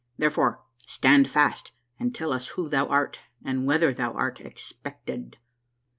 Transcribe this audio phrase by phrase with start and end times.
[0.17, 5.37] Therefore, stand fast and tell us who thou art and whether thou art expected."